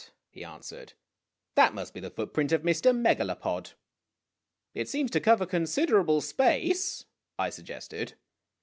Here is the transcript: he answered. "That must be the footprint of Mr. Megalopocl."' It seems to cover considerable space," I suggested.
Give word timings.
he 0.31 0.43
answered. 0.43 0.93
"That 1.53 1.75
must 1.75 1.93
be 1.93 1.99
the 1.99 2.09
footprint 2.09 2.51
of 2.51 2.63
Mr. 2.63 2.91
Megalopocl."' 2.91 3.73
It 4.81 4.89
seems 4.89 5.11
to 5.11 5.19
cover 5.21 5.45
considerable 5.45 6.21
space," 6.21 7.05
I 7.37 7.51
suggested. 7.51 8.15